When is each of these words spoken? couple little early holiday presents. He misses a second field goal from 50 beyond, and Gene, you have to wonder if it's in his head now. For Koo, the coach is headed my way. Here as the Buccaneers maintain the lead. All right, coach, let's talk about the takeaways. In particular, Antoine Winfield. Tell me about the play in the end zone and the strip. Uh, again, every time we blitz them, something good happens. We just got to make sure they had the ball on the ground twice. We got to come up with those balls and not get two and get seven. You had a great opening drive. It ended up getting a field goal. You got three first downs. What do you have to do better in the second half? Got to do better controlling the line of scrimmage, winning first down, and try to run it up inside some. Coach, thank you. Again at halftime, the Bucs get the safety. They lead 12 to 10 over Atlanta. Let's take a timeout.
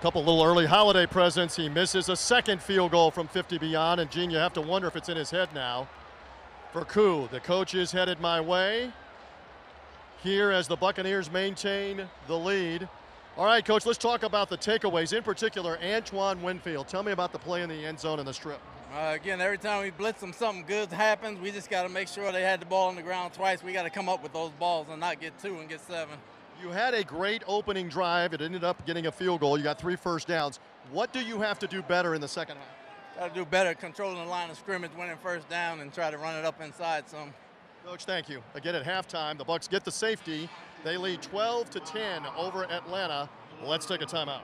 couple 0.00 0.22
little 0.22 0.44
early 0.44 0.66
holiday 0.66 1.06
presents. 1.06 1.56
He 1.56 1.68
misses 1.68 2.08
a 2.08 2.14
second 2.14 2.62
field 2.62 2.92
goal 2.92 3.10
from 3.10 3.26
50 3.26 3.58
beyond, 3.58 4.00
and 4.00 4.08
Gene, 4.10 4.30
you 4.30 4.36
have 4.36 4.52
to 4.52 4.60
wonder 4.60 4.86
if 4.86 4.94
it's 4.94 5.08
in 5.08 5.16
his 5.16 5.30
head 5.30 5.48
now. 5.52 5.88
For 6.72 6.84
Koo, 6.84 7.28
the 7.32 7.40
coach 7.40 7.74
is 7.74 7.90
headed 7.90 8.20
my 8.20 8.40
way. 8.40 8.92
Here 10.22 10.52
as 10.52 10.68
the 10.68 10.76
Buccaneers 10.76 11.32
maintain 11.32 12.08
the 12.28 12.38
lead. 12.38 12.88
All 13.36 13.44
right, 13.44 13.64
coach, 13.64 13.86
let's 13.86 13.98
talk 13.98 14.22
about 14.22 14.48
the 14.48 14.58
takeaways. 14.58 15.16
In 15.16 15.24
particular, 15.24 15.78
Antoine 15.82 16.42
Winfield. 16.42 16.86
Tell 16.86 17.02
me 17.02 17.10
about 17.10 17.32
the 17.32 17.38
play 17.38 17.62
in 17.62 17.68
the 17.68 17.84
end 17.86 17.98
zone 17.98 18.20
and 18.20 18.28
the 18.28 18.34
strip. 18.34 18.60
Uh, 18.94 19.12
again, 19.14 19.40
every 19.40 19.58
time 19.58 19.82
we 19.82 19.90
blitz 19.90 20.20
them, 20.20 20.32
something 20.32 20.64
good 20.66 20.90
happens. 20.90 21.40
We 21.40 21.50
just 21.50 21.70
got 21.70 21.82
to 21.82 21.88
make 21.88 22.08
sure 22.08 22.30
they 22.30 22.42
had 22.42 22.60
the 22.60 22.66
ball 22.66 22.88
on 22.88 22.96
the 22.96 23.02
ground 23.02 23.34
twice. 23.34 23.62
We 23.62 23.72
got 23.72 23.82
to 23.82 23.90
come 23.90 24.08
up 24.08 24.22
with 24.22 24.32
those 24.32 24.50
balls 24.52 24.86
and 24.90 25.00
not 25.00 25.20
get 25.20 25.38
two 25.40 25.58
and 25.58 25.68
get 25.68 25.80
seven. 25.80 26.18
You 26.60 26.70
had 26.70 26.92
a 26.92 27.04
great 27.04 27.44
opening 27.46 27.88
drive. 27.88 28.34
It 28.34 28.40
ended 28.40 28.64
up 28.64 28.84
getting 28.84 29.06
a 29.06 29.12
field 29.12 29.40
goal. 29.40 29.56
You 29.56 29.62
got 29.62 29.78
three 29.80 29.94
first 29.94 30.26
downs. 30.26 30.58
What 30.90 31.12
do 31.12 31.20
you 31.20 31.40
have 31.40 31.58
to 31.60 31.68
do 31.68 31.82
better 31.82 32.14
in 32.14 32.20
the 32.20 32.26
second 32.26 32.56
half? 32.56 33.18
Got 33.18 33.34
to 33.34 33.40
do 33.40 33.44
better 33.44 33.74
controlling 33.74 34.18
the 34.18 34.24
line 34.24 34.50
of 34.50 34.56
scrimmage, 34.56 34.90
winning 34.98 35.16
first 35.22 35.48
down, 35.48 35.80
and 35.80 35.92
try 35.92 36.10
to 36.10 36.18
run 36.18 36.34
it 36.34 36.44
up 36.44 36.60
inside 36.60 37.08
some. 37.08 37.32
Coach, 37.84 38.04
thank 38.04 38.28
you. 38.28 38.42
Again 38.54 38.74
at 38.74 38.84
halftime, 38.84 39.38
the 39.38 39.44
Bucs 39.44 39.68
get 39.68 39.84
the 39.84 39.92
safety. 39.92 40.48
They 40.84 40.96
lead 40.96 41.22
12 41.22 41.70
to 41.70 41.80
10 41.80 42.22
over 42.36 42.64
Atlanta. 42.64 43.28
Let's 43.64 43.86
take 43.86 44.02
a 44.02 44.06
timeout. 44.06 44.42